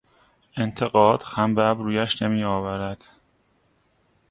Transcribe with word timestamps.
انتقاد 0.57 1.21
خم 1.21 1.55
به 1.55 1.63
ابرویش 1.63 2.21
نمیآورد. 2.21 3.03